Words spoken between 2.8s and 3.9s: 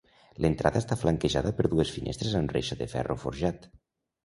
de ferro forjat.